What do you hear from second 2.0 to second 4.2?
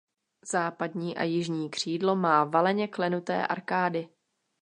má valeně klenuté arkády.